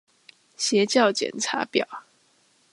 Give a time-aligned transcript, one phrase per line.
[0.57, 1.87] 邪教檢查表